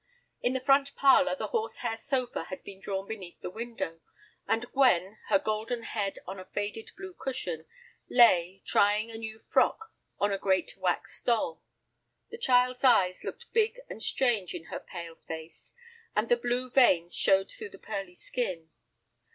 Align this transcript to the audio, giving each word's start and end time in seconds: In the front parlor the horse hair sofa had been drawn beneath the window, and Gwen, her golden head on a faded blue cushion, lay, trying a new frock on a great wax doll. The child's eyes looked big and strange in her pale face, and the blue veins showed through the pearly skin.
In 0.41 0.53
the 0.53 0.59
front 0.59 0.95
parlor 0.95 1.35
the 1.35 1.49
horse 1.49 1.77
hair 1.85 1.95
sofa 1.95 2.45
had 2.45 2.63
been 2.63 2.79
drawn 2.79 3.07
beneath 3.07 3.39
the 3.41 3.51
window, 3.51 4.01
and 4.47 4.65
Gwen, 4.71 5.19
her 5.27 5.37
golden 5.37 5.83
head 5.83 6.17
on 6.25 6.39
a 6.39 6.45
faded 6.45 6.89
blue 6.97 7.13
cushion, 7.13 7.67
lay, 8.09 8.63
trying 8.65 9.11
a 9.11 9.17
new 9.19 9.37
frock 9.37 9.93
on 10.17 10.31
a 10.31 10.39
great 10.39 10.75
wax 10.75 11.21
doll. 11.21 11.61
The 12.31 12.39
child's 12.39 12.83
eyes 12.83 13.23
looked 13.23 13.53
big 13.53 13.79
and 13.91 14.01
strange 14.01 14.55
in 14.55 14.65
her 14.73 14.79
pale 14.79 15.17
face, 15.27 15.75
and 16.15 16.29
the 16.29 16.35
blue 16.37 16.71
veins 16.71 17.15
showed 17.15 17.51
through 17.51 17.69
the 17.69 17.77
pearly 17.77 18.15
skin. 18.15 18.71